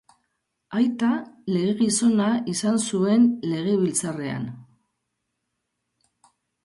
[0.77, 1.09] Aita
[1.57, 4.49] legegizona izan zuen legebiltzarrean.